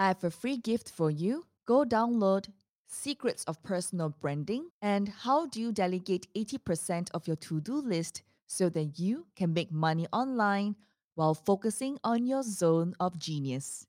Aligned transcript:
I 0.00 0.06
have 0.06 0.24
a 0.24 0.30
free 0.30 0.56
gift 0.56 0.88
for 0.88 1.10
you. 1.10 1.44
Go 1.66 1.84
download 1.84 2.46
Secrets 2.86 3.44
of 3.44 3.62
Personal 3.62 4.08
Branding 4.08 4.70
and 4.80 5.10
How 5.10 5.44
Do 5.44 5.60
You 5.60 5.72
Delegate 5.72 6.26
80% 6.34 7.10
of 7.12 7.26
Your 7.26 7.36
To 7.36 7.60
Do 7.60 7.82
List 7.82 8.22
so 8.46 8.70
that 8.70 8.98
you 8.98 9.26
can 9.36 9.52
make 9.52 9.70
money 9.70 10.06
online 10.10 10.76
while 11.16 11.34
focusing 11.34 11.98
on 12.02 12.26
your 12.26 12.42
zone 12.42 12.94
of 12.98 13.18
genius. 13.18 13.86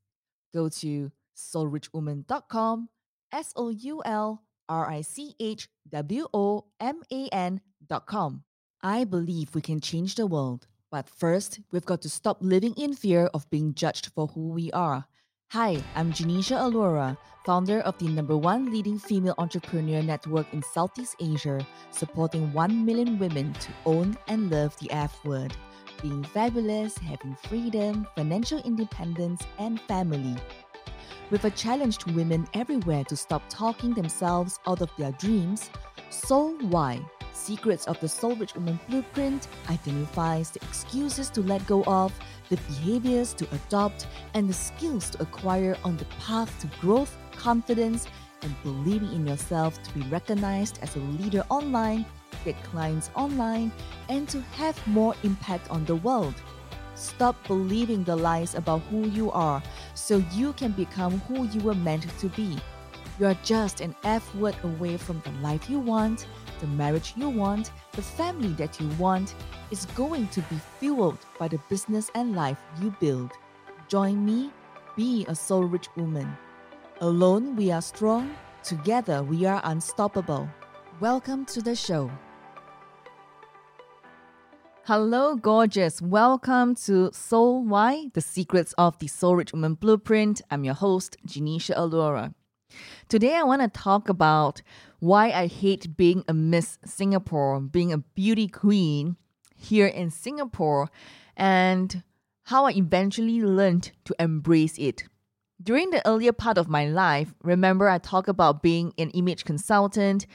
Go 0.53 0.67
to 0.83 1.13
soulrichwoman.com, 1.37 2.89
S 3.31 3.53
O 3.55 3.69
U 3.69 4.01
L 4.03 4.43
R 4.67 4.91
I 4.91 4.99
C 5.03 5.33
H 5.39 5.69
W 5.91 6.27
O 6.33 6.65
M 6.81 7.03
A 7.09 7.29
N.com. 7.29 8.43
I 8.83 9.05
believe 9.05 9.55
we 9.55 9.61
can 9.61 9.79
change 9.79 10.15
the 10.15 10.27
world, 10.27 10.67
but 10.91 11.07
first, 11.07 11.61
we've 11.71 11.85
got 11.85 12.01
to 12.01 12.09
stop 12.09 12.39
living 12.41 12.73
in 12.73 12.95
fear 12.95 13.27
of 13.33 13.49
being 13.49 13.73
judged 13.73 14.07
for 14.07 14.27
who 14.27 14.49
we 14.49 14.73
are. 14.73 15.05
Hi, 15.51 15.83
I'm 15.95 16.13
Genecia 16.13 16.55
Alluora, 16.55 17.17
founder 17.45 17.81
of 17.81 17.97
the 17.97 18.07
number 18.07 18.37
one 18.37 18.71
leading 18.71 18.97
female 18.97 19.35
entrepreneur 19.37 20.01
network 20.01 20.47
in 20.53 20.63
Southeast 20.63 21.17
Asia, 21.19 21.67
supporting 21.89 22.53
1 22.53 22.85
million 22.85 23.19
women 23.19 23.51
to 23.55 23.71
own 23.85 24.17
and 24.29 24.49
love 24.49 24.77
the 24.77 24.89
F 24.93 25.19
word, 25.25 25.53
being 26.01 26.23
fabulous, 26.23 26.97
having 26.97 27.35
freedom, 27.35 28.07
financial 28.15 28.59
independence, 28.59 29.43
and 29.59 29.81
family. 29.89 30.37
With 31.31 31.43
a 31.43 31.51
challenge 31.51 31.97
to 31.97 32.13
women 32.13 32.47
everywhere 32.53 33.03
to 33.03 33.17
stop 33.17 33.43
talking 33.49 33.93
themselves 33.93 34.57
out 34.67 34.81
of 34.81 34.89
their 34.97 35.11
dreams, 35.11 35.69
Soul 36.09 36.55
Why 36.59 37.01
Secrets 37.33 37.87
of 37.87 37.99
the 37.99 38.07
Soul 38.07 38.35
Rich 38.35 38.55
Woman 38.55 38.79
Blueprint 38.87 39.47
identifies 39.69 40.51
the 40.51 40.61
excuses 40.61 41.29
to 41.31 41.41
let 41.41 41.65
go 41.65 41.83
of, 41.85 42.17
the 42.51 42.57
behaviors 42.67 43.33
to 43.33 43.47
adopt, 43.53 44.07
and 44.33 44.47
the 44.47 44.53
skills 44.53 45.09
to 45.09 45.21
acquire 45.21 45.77
on 45.85 45.95
the 45.95 46.05
path 46.19 46.53
to 46.59 46.67
growth, 46.81 47.17
confidence, 47.31 48.07
and 48.41 48.53
believing 48.61 49.11
in 49.13 49.25
yourself 49.25 49.81
to 49.81 49.93
be 49.93 50.01
recognized 50.09 50.77
as 50.81 50.95
a 50.97 50.99
leader 50.99 51.45
online, 51.49 52.05
get 52.43 52.61
clients 52.63 53.09
online, 53.15 53.71
and 54.09 54.27
to 54.27 54.41
have 54.41 54.75
more 54.85 55.15
impact 55.23 55.71
on 55.71 55.85
the 55.85 55.95
world. 55.95 56.35
Stop 56.95 57.35
believing 57.47 58.03
the 58.03 58.15
lies 58.15 58.53
about 58.53 58.81
who 58.91 59.07
you 59.07 59.31
are 59.31 59.63
so 59.95 60.23
you 60.33 60.51
can 60.53 60.71
become 60.73 61.19
who 61.21 61.47
you 61.47 61.61
were 61.61 61.73
meant 61.73 62.05
to 62.19 62.27
be. 62.29 62.57
You 63.17 63.27
are 63.27 63.37
just 63.43 63.79
an 63.79 63.95
F 64.03 64.35
word 64.35 64.55
away 64.63 64.97
from 64.97 65.21
the 65.23 65.31
life 65.41 65.69
you 65.69 65.79
want 65.79 66.27
the 66.61 66.67
marriage 66.67 67.13
you 67.17 67.27
want, 67.27 67.71
the 67.93 68.01
family 68.01 68.53
that 68.53 68.79
you 68.79 68.87
want, 68.99 69.35
is 69.71 69.85
going 69.87 70.27
to 70.27 70.41
be 70.41 70.55
fueled 70.79 71.17
by 71.39 71.47
the 71.47 71.59
business 71.69 72.09
and 72.15 72.35
life 72.35 72.59
you 72.79 72.95
build. 72.99 73.31
Join 73.87 74.23
me, 74.23 74.51
be 74.95 75.25
a 75.27 75.35
soul 75.35 75.63
rich 75.63 75.87
woman. 75.97 76.37
Alone 77.01 77.55
we 77.55 77.71
are 77.71 77.81
strong, 77.81 78.33
together 78.63 79.23
we 79.23 79.45
are 79.45 79.59
unstoppable. 79.65 80.47
Welcome 80.99 81.45
to 81.47 81.61
the 81.61 81.75
show. 81.75 82.11
Hello, 84.85 85.35
gorgeous. 85.35 86.01
Welcome 86.01 86.75
to 86.85 87.11
Soul 87.11 87.63
Why, 87.63 88.07
the 88.13 88.21
secrets 88.21 88.73
of 88.77 88.99
the 88.99 89.07
Soul 89.07 89.37
Rich 89.37 89.53
Woman 89.53 89.73
Blueprint. 89.73 90.41
I'm 90.51 90.63
your 90.63 90.75
host, 90.75 91.17
Genecia 91.25 91.75
Alluora. 91.75 92.33
Today, 93.09 93.35
I 93.35 93.43
want 93.43 93.61
to 93.61 93.67
talk 93.67 94.09
about 94.09 94.61
why 94.99 95.31
I 95.31 95.47
hate 95.47 95.97
being 95.97 96.23
a 96.27 96.33
Miss 96.33 96.77
Singapore, 96.85 97.59
being 97.59 97.91
a 97.91 97.97
beauty 97.97 98.47
queen 98.47 99.17
here 99.55 99.87
in 99.87 100.09
Singapore, 100.09 100.89
and 101.35 102.03
how 102.43 102.65
I 102.65 102.71
eventually 102.71 103.41
learned 103.41 103.91
to 104.05 104.15
embrace 104.19 104.77
it. 104.77 105.03
During 105.61 105.91
the 105.91 106.05
earlier 106.07 106.33
part 106.33 106.57
of 106.57 106.67
my 106.67 106.87
life, 106.87 107.33
remember 107.43 107.87
I 107.87 107.99
talked 107.99 108.29
about 108.29 108.63
being 108.63 108.93
an 108.97 109.11
image 109.11 109.45
consultant, 109.45 110.25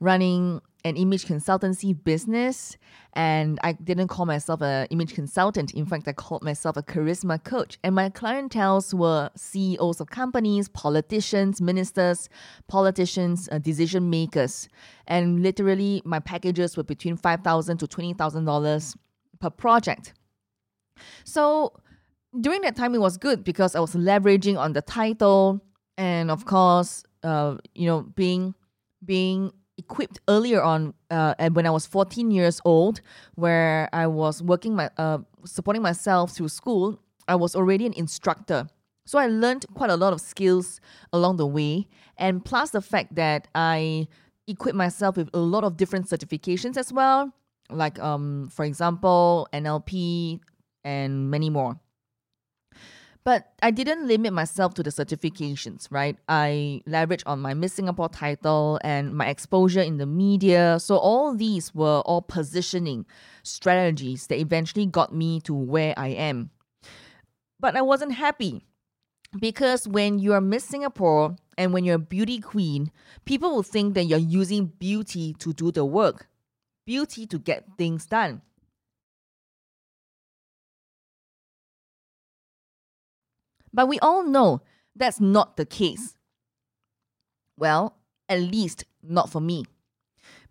running 0.00 0.60
an 0.84 0.96
image 0.96 1.26
consultancy 1.26 1.96
business 2.04 2.76
and 3.14 3.58
I 3.64 3.72
didn't 3.72 4.08
call 4.08 4.24
myself 4.24 4.62
an 4.62 4.86
image 4.90 5.14
consultant. 5.14 5.72
In 5.74 5.84
fact, 5.84 6.06
I 6.06 6.12
called 6.12 6.42
myself 6.42 6.76
a 6.76 6.82
charisma 6.82 7.42
coach. 7.42 7.78
And 7.82 7.94
my 7.94 8.08
clientels 8.08 8.94
were 8.94 9.30
CEOs 9.36 10.00
of 10.00 10.10
companies, 10.10 10.68
politicians, 10.68 11.60
ministers, 11.60 12.28
politicians, 12.68 13.48
uh, 13.50 13.58
decision 13.58 14.10
makers. 14.10 14.68
And 15.08 15.42
literally, 15.42 16.02
my 16.04 16.20
packages 16.20 16.76
were 16.76 16.84
between 16.84 17.16
$5,000 17.16 17.78
to 17.80 17.86
$20,000 17.86 18.96
per 19.40 19.50
project. 19.50 20.14
So 21.24 21.72
during 22.40 22.60
that 22.62 22.76
time, 22.76 22.94
it 22.94 23.00
was 23.00 23.16
good 23.16 23.42
because 23.42 23.74
I 23.74 23.80
was 23.80 23.94
leveraging 23.94 24.56
on 24.56 24.72
the 24.72 24.82
title 24.82 25.60
and, 25.98 26.30
of 26.30 26.44
course, 26.44 27.02
uh, 27.24 27.56
you 27.74 27.86
know, 27.86 28.02
being 28.02 28.54
being 29.04 29.50
equipped 29.80 30.20
earlier 30.28 30.62
on 30.62 30.94
uh, 31.10 31.34
and 31.38 31.56
when 31.56 31.66
I 31.66 31.70
was 31.70 31.86
14 31.86 32.30
years 32.30 32.60
old, 32.64 33.00
where 33.34 33.88
I 33.92 34.06
was 34.06 34.42
working 34.42 34.76
my 34.76 34.90
uh, 34.96 35.18
supporting 35.44 35.82
myself 35.82 36.32
through 36.32 36.48
school. 36.48 37.00
I 37.28 37.36
was 37.36 37.54
already 37.54 37.86
an 37.86 37.94
instructor. 37.94 38.68
So 39.06 39.18
I 39.18 39.26
learned 39.26 39.64
quite 39.74 39.90
a 39.90 39.96
lot 39.96 40.12
of 40.12 40.20
skills 40.20 40.80
along 41.12 41.36
the 41.36 41.46
way. 41.46 41.86
And 42.16 42.44
plus 42.44 42.70
the 42.70 42.80
fact 42.80 43.14
that 43.14 43.48
I 43.54 44.08
equipped 44.46 44.76
myself 44.76 45.16
with 45.16 45.30
a 45.32 45.38
lot 45.38 45.64
of 45.64 45.76
different 45.76 46.06
certifications 46.06 46.76
as 46.76 46.92
well, 46.92 47.32
like 47.70 47.98
um, 47.98 48.48
for 48.52 48.64
example, 48.64 49.48
NLP 49.52 50.40
and 50.84 51.30
many 51.30 51.50
more. 51.50 51.78
But 53.22 53.52
I 53.62 53.70
didn't 53.70 54.06
limit 54.06 54.32
myself 54.32 54.72
to 54.74 54.82
the 54.82 54.90
certifications, 54.90 55.86
right? 55.90 56.16
I 56.28 56.82
leveraged 56.88 57.24
on 57.26 57.40
my 57.40 57.52
Miss 57.52 57.74
Singapore 57.74 58.08
title 58.08 58.80
and 58.82 59.14
my 59.14 59.28
exposure 59.28 59.82
in 59.82 59.98
the 59.98 60.06
media. 60.06 60.78
So 60.80 60.96
all 60.96 61.34
these 61.34 61.74
were 61.74 62.00
all 62.00 62.22
positioning 62.22 63.04
strategies 63.42 64.26
that 64.28 64.38
eventually 64.38 64.86
got 64.86 65.14
me 65.14 65.40
to 65.42 65.54
where 65.54 65.92
I 65.98 66.08
am. 66.08 66.50
But 67.58 67.76
I 67.76 67.82
wasn't 67.82 68.12
happy 68.12 68.62
because 69.38 69.86
when 69.86 70.18
you're 70.18 70.40
Miss 70.40 70.64
Singapore 70.64 71.36
and 71.58 71.74
when 71.74 71.84
you're 71.84 71.96
a 71.96 71.98
beauty 71.98 72.40
queen, 72.40 72.90
people 73.26 73.50
will 73.50 73.62
think 73.62 73.94
that 73.94 74.04
you're 74.04 74.18
using 74.18 74.66
beauty 74.66 75.34
to 75.40 75.52
do 75.52 75.70
the 75.70 75.84
work, 75.84 76.26
beauty 76.86 77.26
to 77.26 77.38
get 77.38 77.66
things 77.76 78.06
done. 78.06 78.40
But 83.72 83.88
we 83.88 83.98
all 84.00 84.24
know 84.24 84.62
that's 84.94 85.20
not 85.20 85.56
the 85.56 85.66
case. 85.66 86.14
Well, 87.56 87.96
at 88.28 88.40
least 88.40 88.84
not 89.02 89.30
for 89.30 89.40
me. 89.40 89.64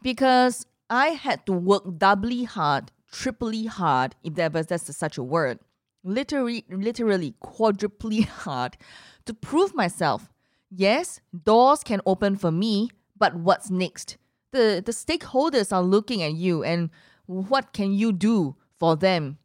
Because 0.02 0.66
I 0.90 1.10
had 1.10 1.46
to 1.46 1.54
work 1.54 1.98
doubly 1.98 2.44
hard, 2.44 2.92
triply 3.12 3.66
hard, 3.66 4.16
if 4.24 4.36
there 4.36 4.50
was 4.50 4.68
that's 4.68 4.96
such 4.96 5.18
a 5.18 5.24
word, 5.24 5.60
literally, 6.04 6.66
literally 6.70 7.36
quadruply 7.42 8.22
hard 8.44 8.78
to 9.26 9.34
prove 9.34 9.76
myself. 9.76 10.30
Yes, 10.72 11.20
doors 11.44 11.84
can 11.84 12.02
open 12.06 12.38
for 12.38 12.52
me, 12.52 12.90
but 13.18 13.36
what's 13.36 13.70
next? 13.70 14.18
The, 14.52 14.82
the 14.84 14.92
stakeholders 14.92 15.72
are 15.72 15.84
looking 15.84 16.24
at 16.24 16.34
you 16.34 16.64
and 16.64 16.90
what 17.26 17.74
can 17.74 17.94
you 17.94 18.12
do 18.12 18.56
for 18.80 18.96
them? 18.96 19.38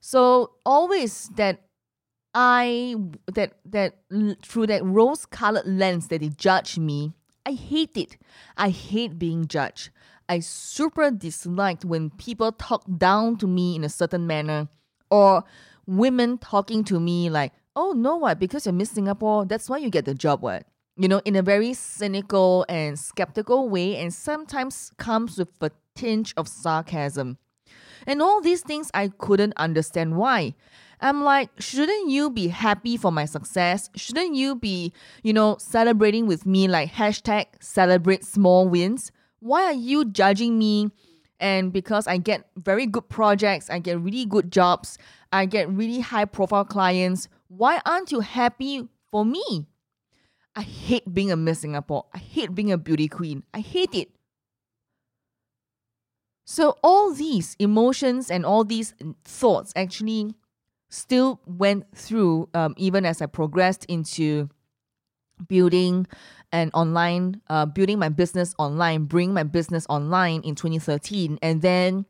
So 0.00 0.52
always 0.64 1.30
that 1.36 1.63
I 2.34 2.96
that 3.32 3.52
that 3.64 3.94
through 4.42 4.66
that 4.66 4.84
rose-colored 4.84 5.66
lens 5.66 6.08
that 6.08 6.20
they 6.20 6.30
judge 6.30 6.78
me, 6.78 7.12
I 7.46 7.52
hate 7.52 7.96
it. 7.96 8.16
I 8.56 8.70
hate 8.70 9.18
being 9.18 9.46
judged. 9.46 9.90
I 10.28 10.40
super 10.40 11.10
disliked 11.10 11.84
when 11.84 12.10
people 12.10 12.50
talk 12.52 12.84
down 12.98 13.36
to 13.36 13.46
me 13.46 13.76
in 13.76 13.84
a 13.84 13.88
certain 13.88 14.26
manner, 14.26 14.68
or 15.10 15.44
women 15.86 16.38
talking 16.38 16.82
to 16.84 16.98
me 16.98 17.30
like, 17.30 17.52
"Oh 17.76 17.92
no, 17.92 18.16
what? 18.16 18.40
Because 18.40 18.66
you're 18.66 18.72
Miss 18.72 18.90
Singapore, 18.90 19.44
that's 19.44 19.68
why 19.68 19.78
you 19.78 19.90
get 19.90 20.06
the 20.06 20.14
job, 20.14 20.42
what?" 20.42 20.66
You 20.96 21.08
know, 21.08 21.20
in 21.24 21.36
a 21.36 21.42
very 21.42 21.74
cynical 21.74 22.64
and 22.68 22.98
skeptical 22.98 23.68
way, 23.68 23.96
and 23.96 24.12
sometimes 24.12 24.92
comes 24.96 25.38
with 25.38 25.50
a 25.60 25.70
tinge 25.94 26.34
of 26.36 26.48
sarcasm. 26.48 27.38
And 28.06 28.20
all 28.20 28.40
these 28.40 28.62
things 28.62 28.90
I 28.94 29.08
couldn't 29.08 29.54
understand 29.56 30.16
why. 30.16 30.54
I'm 31.04 31.22
like, 31.22 31.50
shouldn't 31.58 32.08
you 32.08 32.30
be 32.30 32.48
happy 32.48 32.96
for 32.96 33.12
my 33.12 33.26
success? 33.26 33.90
Shouldn't 33.94 34.34
you 34.34 34.54
be, 34.54 34.90
you 35.22 35.34
know, 35.34 35.58
celebrating 35.58 36.26
with 36.26 36.46
me 36.46 36.66
like 36.66 36.90
hashtag 36.90 37.44
celebrate 37.60 38.24
small 38.24 38.66
wins? 38.66 39.12
Why 39.40 39.64
are 39.64 39.74
you 39.74 40.06
judging 40.06 40.58
me? 40.58 40.88
And 41.38 41.74
because 41.74 42.06
I 42.06 42.16
get 42.16 42.46
very 42.56 42.86
good 42.86 43.06
projects, 43.10 43.68
I 43.68 43.80
get 43.80 44.00
really 44.00 44.24
good 44.24 44.50
jobs, 44.50 44.96
I 45.30 45.44
get 45.44 45.68
really 45.68 46.00
high 46.00 46.24
profile 46.24 46.64
clients, 46.64 47.28
why 47.48 47.82
aren't 47.84 48.10
you 48.10 48.20
happy 48.20 48.88
for 49.10 49.26
me? 49.26 49.66
I 50.56 50.62
hate 50.62 51.12
being 51.12 51.30
a 51.30 51.36
Miss 51.36 51.58
Singapore. 51.58 52.06
I 52.14 52.18
hate 52.18 52.54
being 52.54 52.72
a 52.72 52.78
beauty 52.78 53.08
queen. 53.08 53.42
I 53.52 53.60
hate 53.60 53.94
it. 53.94 54.08
So, 56.46 56.78
all 56.82 57.12
these 57.12 57.56
emotions 57.58 58.30
and 58.30 58.46
all 58.46 58.64
these 58.64 58.94
thoughts 59.24 59.72
actually 59.76 60.34
still 60.88 61.40
went 61.46 61.84
through 61.96 62.48
um, 62.54 62.74
even 62.76 63.04
as 63.04 63.20
I 63.22 63.26
progressed 63.26 63.84
into 63.86 64.48
building 65.48 66.06
an 66.52 66.70
online, 66.72 67.40
uh, 67.48 67.66
building 67.66 67.98
my 67.98 68.08
business 68.08 68.54
online, 68.58 69.04
bring 69.04 69.34
my 69.34 69.42
business 69.42 69.86
online 69.88 70.40
in 70.42 70.54
2013. 70.54 71.38
And 71.42 71.62
then, 71.62 72.06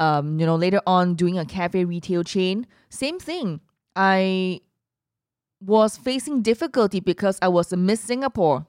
um, 0.00 0.40
you 0.40 0.46
know, 0.46 0.56
later 0.56 0.80
on 0.86 1.14
doing 1.14 1.38
a 1.38 1.44
cafe 1.44 1.84
retail 1.84 2.24
chain, 2.24 2.66
same 2.88 3.18
thing. 3.18 3.60
I 3.94 4.60
was 5.60 5.96
facing 5.96 6.42
difficulty 6.42 7.00
because 7.00 7.38
I 7.42 7.48
was 7.48 7.72
a 7.72 7.76
Miss 7.76 8.00
Singapore. 8.00 8.66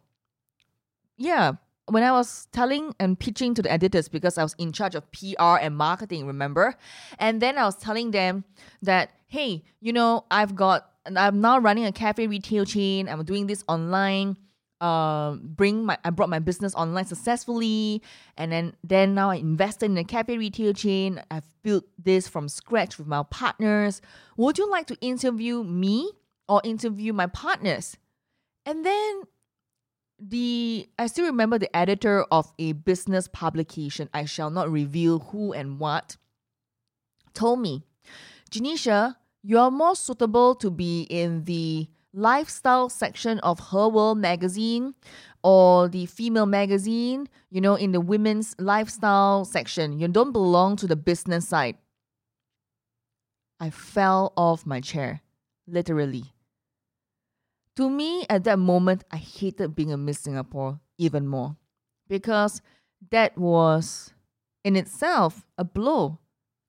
Yeah, 1.18 1.54
when 1.88 2.04
I 2.04 2.12
was 2.12 2.48
telling 2.52 2.96
and 3.00 3.20
pitching 3.20 3.54
to 3.56 3.62
the 3.62 3.72
editors 3.72 4.08
because 4.08 4.38
I 4.38 4.44
was 4.44 4.56
in 4.58 4.72
charge 4.72 4.96
of 4.96 5.12
PR 5.12 5.58
and 5.60 5.76
marketing, 5.76 6.26
remember? 6.26 6.76
And 7.20 7.42
then 7.42 7.58
I 7.58 7.66
was 7.66 7.76
telling 7.76 8.12
them 8.12 8.46
that, 8.82 9.12
hey, 9.28 9.64
you 9.82 9.92
know, 9.92 10.26
I've 10.32 10.56
got, 10.56 10.90
I'm 11.06 11.42
now 11.42 11.60
running 11.60 11.86
a 11.86 11.92
cafe 11.92 12.28
retail 12.28 12.66
chain. 12.66 13.10
I'm 13.10 13.24
doing 13.26 13.48
this 13.48 13.64
online. 13.68 14.38
Uh, 14.80 15.36
bring 15.36 15.86
my, 15.86 15.98
I 16.04 16.10
brought 16.10 16.30
my 16.30 16.40
business 16.40 16.76
online 16.76 17.06
successfully, 17.06 18.02
and 18.36 18.52
then 18.52 18.76
then 18.84 19.14
now 19.14 19.30
I 19.30 19.36
invested 19.36 19.86
in 19.86 19.98
a 19.98 20.04
cafe 20.04 20.38
retail 20.38 20.74
chain. 20.74 21.22
I've 21.32 21.46
built 21.64 21.86
this 21.98 22.28
from 22.28 22.50
scratch 22.50 22.98
with 22.98 23.08
my 23.08 23.24
partners. 23.24 24.02
Would 24.36 24.58
you 24.58 24.70
like 24.70 24.88
to 24.88 24.98
interview 25.00 25.64
me 25.64 26.12
or 26.50 26.60
interview 26.66 27.14
my 27.14 27.28
partners? 27.28 27.96
And 28.66 28.86
then 28.86 29.24
the 30.30 30.88
I 30.98 31.08
still 31.08 31.26
remember 31.26 31.58
the 31.58 31.76
editor 31.76 32.24
of 32.32 32.52
a 32.58 32.74
business 32.74 33.28
publication, 33.28 34.10
I 34.14 34.26
shall 34.26 34.50
not 34.50 34.72
reveal 34.72 35.20
who 35.20 35.54
and 35.54 35.80
what, 35.80 36.18
told 37.34 37.60
me, 37.60 37.84
Genecia, 38.50 39.16
you're 39.44 39.72
more 39.72 39.96
suitable 39.96 40.56
to 40.56 40.70
be 40.72 41.04
in 41.04 41.44
the 41.44 41.88
lifestyle 42.14 42.90
section 42.90 43.40
of 43.40 43.60
Her 43.72 43.90
World 43.90 44.20
magazine 44.20 44.94
or 45.44 45.90
the 45.90 46.06
female 46.06 46.46
magazine, 46.46 47.28
you 47.50 47.60
know, 47.60 47.76
in 47.76 47.92
the 47.92 48.00
women's 48.00 48.56
lifestyle 48.60 49.44
section. 49.44 50.00
You 50.00 50.08
don't 50.08 50.32
belong 50.32 50.78
to 50.78 50.88
the 50.88 50.96
business 50.96 51.48
side. 51.48 51.78
I 53.60 53.70
fell 53.70 54.34
off 54.38 54.66
my 54.66 54.80
chair, 54.80 55.22
literally. 55.68 56.33
To 57.76 57.90
me, 57.90 58.26
at 58.30 58.44
that 58.44 58.60
moment, 58.60 59.04
I 59.12 59.18
hated 59.18 59.76
being 59.76 59.92
a 59.92 59.98
Miss 59.98 60.20
Singapore 60.20 60.80
even 60.98 61.28
more 61.28 61.58
because 62.08 62.62
that 63.10 63.38
was 63.38 64.14
in 64.64 64.76
itself 64.76 65.46
a 65.58 65.64
blow. 65.64 66.20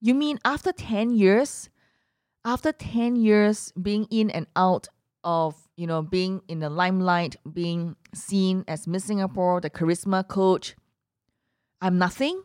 You 0.01 0.15
mean 0.15 0.39
after 0.43 0.71
10 0.71 1.11
years, 1.11 1.69
after 2.43 2.71
10 2.71 3.15
years 3.15 3.71
being 3.79 4.05
in 4.09 4.31
and 4.31 4.47
out 4.55 4.87
of, 5.23 5.55
you 5.75 5.87
know, 5.87 6.01
being 6.01 6.41
in 6.47 6.59
the 6.59 6.69
limelight, 6.69 7.35
being 7.51 7.95
seen 8.13 8.63
as 8.67 8.87
Miss 8.87 9.05
Singapore, 9.05 9.61
the 9.61 9.69
charisma 9.69 10.27
coach, 10.27 10.75
I'm 11.81 11.97
nothing? 11.97 12.41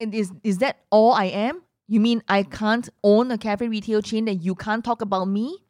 And 0.00 0.14
is, 0.14 0.32
is 0.42 0.58
that 0.58 0.84
all 0.90 1.12
I 1.12 1.26
am? 1.26 1.62
You 1.86 2.00
mean 2.00 2.22
I 2.28 2.42
can't 2.42 2.88
own 3.02 3.30
a 3.30 3.38
cafe 3.38 3.68
retail 3.68 4.02
chain 4.02 4.24
that 4.24 4.36
you 4.36 4.54
can't 4.54 4.84
talk 4.84 5.02
about 5.02 5.26
me? 5.26 5.63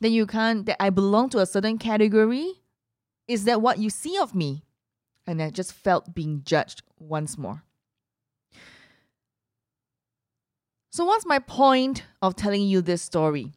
Then 0.00 0.12
you 0.12 0.26
can't, 0.26 0.66
that 0.66 0.82
I 0.82 0.90
belong 0.90 1.30
to 1.30 1.38
a 1.38 1.46
certain 1.46 1.78
category? 1.78 2.62
Is 3.26 3.44
that 3.44 3.62
what 3.62 3.78
you 3.78 3.90
see 3.90 4.18
of 4.18 4.34
me? 4.34 4.64
And 5.26 5.42
I 5.42 5.50
just 5.50 5.72
felt 5.72 6.14
being 6.14 6.42
judged 6.44 6.82
once 6.98 7.38
more. 7.38 7.62
So, 10.90 11.04
what's 11.04 11.26
my 11.26 11.40
point 11.40 12.04
of 12.22 12.36
telling 12.36 12.62
you 12.62 12.80
this 12.80 13.02
story? 13.02 13.52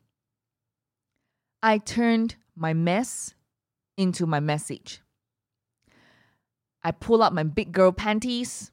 I 1.62 1.78
turned 1.78 2.36
my 2.56 2.74
mess 2.74 3.36
into 3.98 4.26
my 4.26 4.40
message. 4.40 5.02
I 6.84 6.92
pull 6.92 7.22
up 7.22 7.34
my 7.34 7.44
big 7.44 7.72
girl 7.72 7.92
panties, 7.92 8.72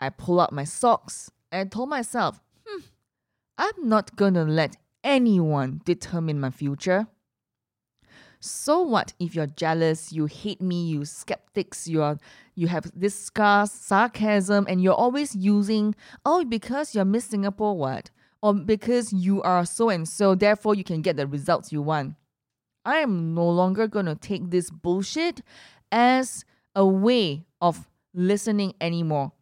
I 0.00 0.08
pull 0.08 0.40
up 0.40 0.50
my 0.50 0.64
socks, 0.64 1.30
and 1.52 1.60
I 1.60 1.70
told 1.70 1.88
myself, 1.88 2.40
hmm, 2.66 2.80
I'm 3.58 3.88
not 3.88 4.16
gonna 4.16 4.44
let 4.44 4.76
anyone 5.04 5.82
determine 5.84 6.40
my 6.40 6.50
future. 6.50 7.06
So 8.40 8.82
what 8.82 9.14
if 9.18 9.34
you're 9.34 9.46
jealous, 9.46 10.12
you 10.12 10.26
hate 10.26 10.60
me, 10.60 10.86
you 10.86 11.04
skeptics, 11.04 11.86
you 11.86 12.02
are 12.02 12.18
you 12.54 12.68
have 12.68 12.90
this 12.94 13.14
scar, 13.14 13.66
sarcasm, 13.66 14.66
and 14.68 14.82
you're 14.82 14.92
always 14.94 15.34
using, 15.34 15.94
oh, 16.24 16.44
because 16.44 16.94
you're 16.94 17.04
Miss 17.04 17.24
Singapore 17.24 17.76
what? 17.76 18.10
Or 18.42 18.52
because 18.52 19.12
you 19.12 19.40
are 19.42 19.64
so 19.64 19.88
and 19.88 20.06
so, 20.06 20.34
therefore 20.34 20.74
you 20.74 20.84
can 20.84 21.00
get 21.00 21.16
the 21.16 21.26
results 21.26 21.72
you 21.72 21.80
want. 21.80 22.16
I 22.84 22.98
am 22.98 23.34
no 23.34 23.48
longer 23.48 23.88
gonna 23.88 24.14
take 24.14 24.50
this 24.50 24.70
bullshit 24.70 25.40
as 25.90 26.44
a 26.74 26.84
way 26.84 27.46
of 27.62 27.88
listening 28.12 28.74
anymore. 28.80 29.32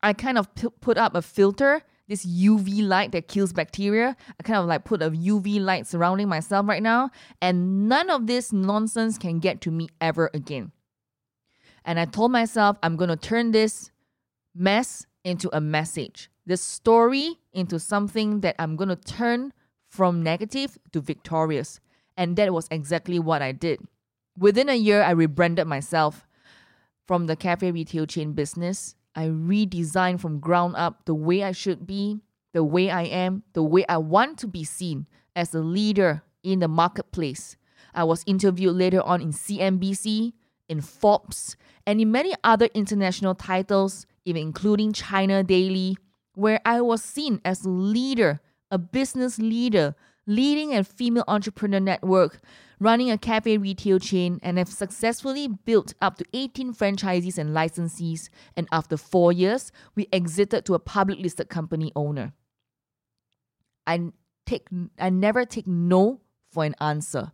I 0.00 0.12
kind 0.12 0.38
of 0.38 0.48
put 0.80 0.96
up 0.96 1.16
a 1.16 1.22
filter 1.22 1.82
this 2.08 2.26
UV 2.26 2.86
light 2.86 3.12
that 3.12 3.28
kills 3.28 3.52
bacteria. 3.52 4.16
I 4.38 4.42
kind 4.42 4.58
of 4.58 4.66
like 4.66 4.84
put 4.84 5.02
a 5.02 5.10
UV 5.10 5.60
light 5.60 5.86
surrounding 5.86 6.28
myself 6.28 6.68
right 6.68 6.82
now, 6.82 7.10
and 7.40 7.88
none 7.88 8.10
of 8.10 8.26
this 8.26 8.52
nonsense 8.52 9.18
can 9.18 9.38
get 9.38 9.60
to 9.62 9.70
me 9.70 9.88
ever 10.00 10.30
again. 10.34 10.72
And 11.84 11.98
I 11.98 12.04
told 12.04 12.32
myself 12.32 12.76
I'm 12.82 12.96
going 12.96 13.10
to 13.10 13.16
turn 13.16 13.52
this 13.52 13.90
mess 14.54 15.06
into 15.24 15.54
a 15.54 15.60
message, 15.60 16.30
this 16.46 16.62
story 16.62 17.38
into 17.52 17.78
something 17.78 18.40
that 18.40 18.56
I'm 18.58 18.76
going 18.76 18.88
to 18.88 18.96
turn 18.96 19.52
from 19.88 20.22
negative 20.22 20.78
to 20.92 21.00
victorious. 21.00 21.80
And 22.16 22.36
that 22.36 22.52
was 22.52 22.68
exactly 22.70 23.18
what 23.18 23.42
I 23.42 23.52
did. 23.52 23.80
Within 24.36 24.68
a 24.68 24.74
year, 24.74 25.02
I 25.02 25.10
rebranded 25.10 25.66
myself 25.66 26.26
from 27.06 27.26
the 27.26 27.36
cafe 27.36 27.70
retail 27.70 28.06
chain 28.06 28.32
business 28.32 28.96
I 29.14 29.26
redesigned 29.28 30.20
from 30.20 30.40
ground 30.40 30.74
up 30.76 31.04
the 31.04 31.14
way 31.14 31.42
I 31.42 31.52
should 31.52 31.86
be, 31.86 32.20
the 32.52 32.64
way 32.64 32.90
I 32.90 33.02
am, 33.02 33.42
the 33.52 33.62
way 33.62 33.84
I 33.88 33.98
want 33.98 34.38
to 34.38 34.46
be 34.46 34.64
seen 34.64 35.06
as 35.36 35.54
a 35.54 35.60
leader 35.60 36.22
in 36.42 36.60
the 36.60 36.68
marketplace. 36.68 37.56
I 37.94 38.04
was 38.04 38.24
interviewed 38.26 38.74
later 38.74 39.02
on 39.02 39.20
in 39.20 39.32
CNBC, 39.32 40.32
in 40.68 40.80
Forbes, 40.80 41.56
and 41.86 42.00
in 42.00 42.10
many 42.10 42.34
other 42.42 42.68
international 42.74 43.34
titles, 43.34 44.06
even 44.24 44.42
including 44.42 44.92
China 44.92 45.42
Daily, 45.42 45.96
where 46.34 46.60
I 46.64 46.80
was 46.80 47.02
seen 47.02 47.40
as 47.44 47.64
a 47.64 47.70
leader, 47.70 48.40
a 48.70 48.78
business 48.78 49.38
leader, 49.38 49.94
leading 50.26 50.74
a 50.74 50.84
female 50.84 51.24
entrepreneur 51.28 51.80
network, 51.80 52.40
running 52.80 53.10
a 53.10 53.18
cafe 53.18 53.58
retail 53.58 53.98
chain, 53.98 54.40
and 54.42 54.58
have 54.58 54.68
successfully 54.68 55.48
built 55.48 55.94
up 56.00 56.16
to 56.16 56.24
18 56.32 56.74
franchisees 56.74 57.38
and 57.38 57.50
licensees. 57.50 58.28
And 58.56 58.68
after 58.72 58.96
four 58.96 59.32
years, 59.32 59.72
we 59.94 60.08
exited 60.12 60.64
to 60.66 60.74
a 60.74 60.78
public 60.78 61.18
listed 61.18 61.48
company 61.48 61.92
owner. 61.94 62.32
I 63.86 64.12
take 64.46 64.68
I 64.98 65.10
never 65.10 65.44
take 65.44 65.66
no 65.66 66.20
for 66.50 66.64
an 66.64 66.74
answer. 66.80 67.32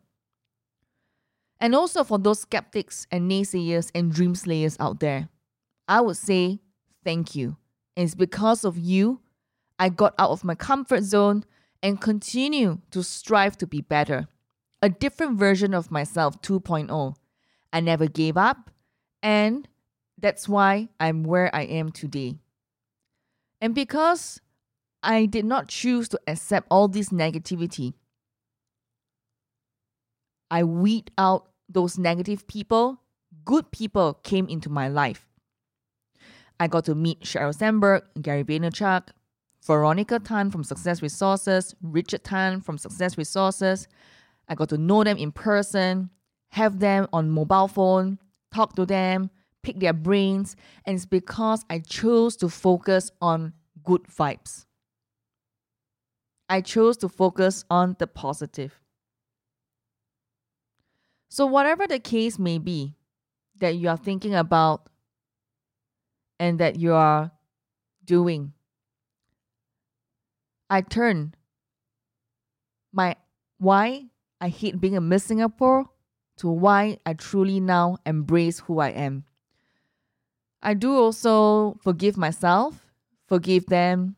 And 1.60 1.74
also 1.74 2.04
for 2.04 2.18
those 2.18 2.40
skeptics 2.40 3.06
and 3.10 3.30
naysayers 3.30 3.90
and 3.94 4.10
dream 4.10 4.34
slayers 4.34 4.76
out 4.80 5.00
there, 5.00 5.28
I 5.86 6.00
would 6.00 6.16
say 6.16 6.60
thank 7.04 7.34
you. 7.34 7.56
It's 7.96 8.14
because 8.14 8.64
of 8.64 8.78
you 8.78 9.20
I 9.78 9.88
got 9.88 10.14
out 10.18 10.30
of 10.30 10.44
my 10.44 10.54
comfort 10.54 11.04
zone 11.04 11.44
and 11.82 12.00
continue 12.00 12.78
to 12.90 13.02
strive 13.02 13.56
to 13.58 13.66
be 13.66 13.80
better. 13.80 14.28
A 14.82 14.88
different 14.88 15.38
version 15.38 15.74
of 15.74 15.90
myself 15.90 16.40
2.0. 16.42 17.14
I 17.72 17.80
never 17.80 18.06
gave 18.06 18.36
up, 18.36 18.70
and 19.22 19.68
that's 20.18 20.48
why 20.48 20.88
I'm 20.98 21.22
where 21.22 21.54
I 21.54 21.62
am 21.62 21.90
today. 21.92 22.36
And 23.60 23.74
because 23.74 24.40
I 25.02 25.26
did 25.26 25.44
not 25.44 25.68
choose 25.68 26.08
to 26.10 26.20
accept 26.26 26.66
all 26.70 26.88
this 26.88 27.10
negativity, 27.10 27.94
I 30.50 30.64
weed 30.64 31.10
out 31.16 31.48
those 31.68 31.98
negative 31.98 32.46
people. 32.46 33.00
Good 33.44 33.70
people 33.70 34.14
came 34.14 34.48
into 34.48 34.68
my 34.68 34.88
life. 34.88 35.28
I 36.58 36.66
got 36.66 36.84
to 36.86 36.94
meet 36.94 37.22
Sheryl 37.22 37.54
Sandberg, 37.54 38.02
Gary 38.20 38.44
Vaynerchuk, 38.44 39.08
Veronica 39.64 40.18
Tan 40.18 40.50
from 40.50 40.64
Success 40.64 41.02
Resources, 41.02 41.74
Richard 41.82 42.24
Tan 42.24 42.60
from 42.60 42.78
Success 42.78 43.18
Resources. 43.18 43.88
I 44.48 44.54
got 44.54 44.68
to 44.70 44.78
know 44.78 45.04
them 45.04 45.16
in 45.16 45.32
person, 45.32 46.10
have 46.50 46.80
them 46.80 47.06
on 47.12 47.30
mobile 47.30 47.68
phone, 47.68 48.18
talk 48.52 48.74
to 48.76 48.86
them, 48.86 49.30
pick 49.62 49.78
their 49.78 49.92
brains, 49.92 50.56
and 50.84 50.96
it's 50.96 51.06
because 51.06 51.64
I 51.68 51.80
chose 51.80 52.36
to 52.36 52.48
focus 52.48 53.10
on 53.20 53.52
good 53.84 54.04
vibes. 54.04 54.64
I 56.48 56.60
chose 56.62 56.96
to 56.98 57.08
focus 57.08 57.64
on 57.70 57.96
the 57.98 58.06
positive. 58.06 58.80
So, 61.28 61.46
whatever 61.46 61.86
the 61.86 62.00
case 62.00 62.38
may 62.38 62.58
be 62.58 62.96
that 63.60 63.76
you 63.76 63.88
are 63.88 63.96
thinking 63.96 64.34
about 64.34 64.88
and 66.40 66.58
that 66.58 66.76
you 66.76 66.92
are 66.94 67.30
doing, 68.04 68.52
I 70.70 70.82
turn 70.82 71.34
my 72.92 73.16
why 73.58 74.06
I 74.40 74.48
hate 74.48 74.80
being 74.80 74.96
a 74.96 75.00
Miss 75.00 75.24
Singapore 75.24 75.86
to 76.38 76.48
why 76.48 76.98
I 77.04 77.14
truly 77.14 77.58
now 77.58 77.98
embrace 78.06 78.60
who 78.60 78.78
I 78.78 78.90
am. 78.90 79.24
I 80.62 80.74
do 80.74 80.94
also 80.94 81.76
forgive 81.82 82.16
myself, 82.16 82.86
forgive 83.26 83.66
them, 83.66 84.16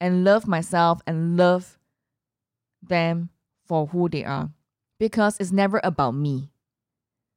and 0.00 0.24
love 0.24 0.48
myself 0.48 1.00
and 1.06 1.36
love 1.36 1.78
them 2.82 3.28
for 3.66 3.86
who 3.86 4.08
they 4.08 4.24
are. 4.24 4.50
Because 4.98 5.36
it's 5.38 5.52
never 5.52 5.80
about 5.84 6.14
me. 6.14 6.50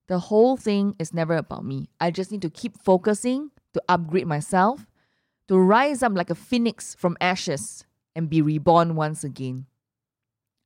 The 0.08 0.20
whole 0.20 0.56
thing 0.56 0.96
is 1.00 1.14
never 1.14 1.36
about 1.36 1.66
me. 1.66 1.90
I 2.00 2.12
just 2.12 2.32
need 2.32 2.42
to 2.44 2.50
keep 2.50 2.82
focusing 2.82 3.52
to 3.74 3.84
upgrade 3.90 4.28
myself, 4.28 4.88
to 5.50 5.58
rise 5.58 6.02
up 6.02 6.14
like 6.16 6.30
a 6.30 6.36
phoenix 6.36 6.96
from 6.96 7.18
ashes 7.20 7.84
and 8.18 8.30
be 8.30 8.42
reborn 8.42 8.96
once 8.96 9.24
again. 9.24 9.68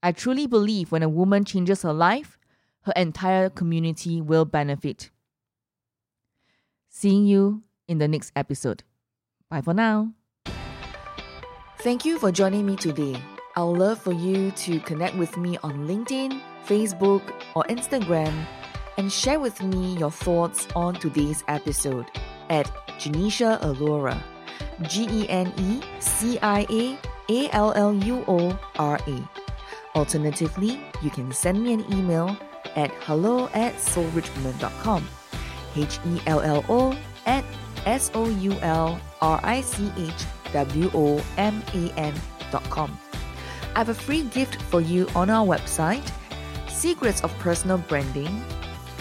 I 0.02 0.14
truly 0.14 0.48
believe 0.48 0.92
when 0.92 1.04
a 1.04 1.10
woman 1.10 1.46
changes 1.46 1.84
her 1.84 1.94
life, 1.94 2.40
her 2.84 2.94
entire 2.96 3.50
community 3.50 4.22
will 4.22 4.46
benefit. 4.46 5.12
Seeing 6.90 7.26
you 7.26 7.62
in 7.88 8.00
the 8.00 8.08
next 8.08 8.32
episode. 8.36 8.84
Bye 9.50 9.62
for 9.62 9.74
now. 9.74 10.14
Thank 11.80 12.06
you 12.06 12.18
for 12.18 12.32
joining 12.32 12.66
me 12.66 12.76
today. 12.78 13.22
I'd 13.56 13.62
love 13.62 14.00
for 14.00 14.14
you 14.14 14.52
to 14.52 14.80
connect 14.80 15.16
with 15.18 15.36
me 15.36 15.58
on 15.62 15.88
LinkedIn, 15.88 16.42
Facebook, 16.66 17.22
or 17.54 17.64
Instagram 17.66 18.34
and 18.98 19.12
share 19.12 19.40
with 19.40 19.62
me 19.62 19.98
your 19.98 20.12
thoughts 20.12 20.68
on 20.76 20.96
today's 20.96 21.44
episode 21.48 22.06
at 22.50 22.68
Genecia 23.00 23.60
Alluora. 23.62 24.22
G 24.84 25.08
E 25.10 25.30
N 25.30 25.52
E 25.58 25.82
C 26.00 26.40
I 26.42 26.66
A 26.70 27.11
A 27.30 27.50
L 27.52 27.74
L 27.76 27.94
U 27.94 28.24
O 28.28 28.60
R 28.78 29.00
A. 29.08 29.30
Alternatively, 29.96 30.80
you 31.02 31.10
can 31.10 31.32
send 31.32 31.64
me 31.64 31.74
an 31.74 31.86
email 31.94 32.36
at 32.76 32.92
hello 33.02 33.48
at 33.54 33.76
soulrichwoman.com. 33.76 35.08
H 35.76 36.00
E 36.06 36.22
L 36.28 36.42
L 36.42 36.66
O 36.70 36.98
at 37.26 37.44
S 37.86 38.12
O 38.14 38.30
U 38.30 38.54
L 38.62 39.00
R 39.22 39.40
I 39.44 39.62
C 39.62 39.92
H 39.98 40.26
W 40.54 40.92
O 40.94 41.24
M 41.38 41.62
A 41.74 41.92
N.com. 41.98 42.98
I 43.76 43.78
have 43.78 43.90
a 43.90 43.94
free 43.94 44.24
gift 44.24 44.62
for 44.64 44.82
you 44.82 45.08
on 45.16 45.30
our 45.30 45.46
website 45.46 46.12
Secrets 46.68 47.22
of 47.22 47.32
Personal 47.38 47.78
Branding, 47.78 48.44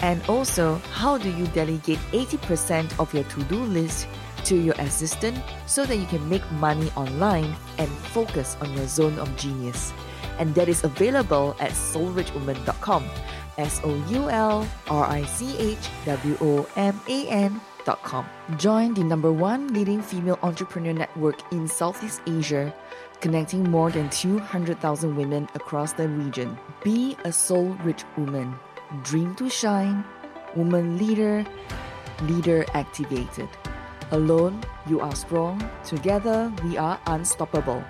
and 0.01 0.21
also 0.29 0.75
how 0.93 1.17
do 1.17 1.31
you 1.31 1.47
delegate 1.47 1.99
80% 2.11 2.99
of 2.99 3.13
your 3.13 3.23
to 3.23 3.43
do 3.45 3.57
list 3.57 4.07
to 4.45 4.55
your 4.55 4.75
assistant 4.79 5.37
so 5.65 5.85
that 5.85 5.97
you 5.97 6.05
can 6.05 6.27
make 6.29 6.43
money 6.53 6.91
online 6.95 7.55
and 7.77 7.89
focus 8.13 8.57
on 8.61 8.73
your 8.73 8.87
zone 8.87 9.17
of 9.19 9.35
genius. 9.37 9.93
And 10.39 10.55
that 10.55 10.69
is 10.69 10.83
available 10.83 11.55
at 11.59 11.71
soulrichwoman.com. 11.71 13.05
S 13.57 13.81
O 13.83 13.93
U 14.09 14.29
L 14.29 14.67
R 14.89 15.05
I 15.05 15.23
C 15.25 15.57
H 15.57 15.89
W 16.05 16.37
O 16.41 16.67
M 16.75 16.99
A 17.07 17.27
N.com. 17.27 18.25
Join 18.57 18.93
the 18.93 19.03
number 19.03 19.31
one 19.31 19.73
leading 19.73 20.01
female 20.01 20.39
entrepreneur 20.41 20.93
network 20.93 21.41
in 21.51 21.67
Southeast 21.67 22.21
Asia, 22.25 22.73
connecting 23.19 23.69
more 23.69 23.91
than 23.91 24.09
200,000 24.09 25.15
women 25.15 25.47
across 25.53 25.93
the 25.93 26.07
region. 26.07 26.57
Be 26.83 27.17
a 27.25 27.31
soul 27.31 27.77
rich 27.83 28.03
woman. 28.17 28.55
Dream 29.03 29.35
to 29.35 29.49
shine. 29.49 30.03
Woman 30.55 30.97
leader. 30.97 31.45
Leader 32.23 32.65
activated. 32.73 33.49
Alone, 34.11 34.61
you 34.87 34.99
are 34.99 35.15
strong. 35.15 35.63
Together, 35.85 36.51
we 36.65 36.77
are 36.77 36.99
unstoppable. 37.07 37.81